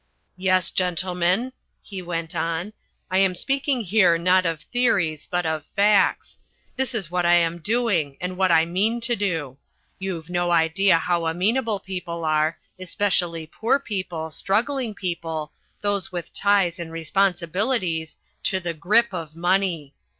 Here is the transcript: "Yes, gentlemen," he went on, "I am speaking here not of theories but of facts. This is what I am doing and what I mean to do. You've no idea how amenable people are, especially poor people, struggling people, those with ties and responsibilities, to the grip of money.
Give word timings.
"Yes, 0.35 0.71
gentlemen," 0.71 1.53
he 1.83 2.01
went 2.01 2.33
on, 2.35 2.73
"I 3.11 3.19
am 3.19 3.35
speaking 3.35 3.81
here 3.81 4.17
not 4.17 4.47
of 4.47 4.61
theories 4.63 5.27
but 5.29 5.45
of 5.45 5.63
facts. 5.75 6.39
This 6.75 6.95
is 6.95 7.11
what 7.11 7.23
I 7.23 7.35
am 7.35 7.59
doing 7.59 8.17
and 8.19 8.35
what 8.35 8.51
I 8.51 8.65
mean 8.65 8.99
to 9.01 9.15
do. 9.15 9.59
You've 9.99 10.27
no 10.27 10.49
idea 10.49 10.97
how 10.97 11.27
amenable 11.27 11.79
people 11.79 12.25
are, 12.25 12.57
especially 12.79 13.45
poor 13.45 13.77
people, 13.79 14.31
struggling 14.31 14.95
people, 14.95 15.51
those 15.81 16.11
with 16.11 16.33
ties 16.33 16.79
and 16.79 16.91
responsibilities, 16.91 18.17
to 18.45 18.59
the 18.59 18.73
grip 18.73 19.13
of 19.13 19.35
money. 19.35 19.93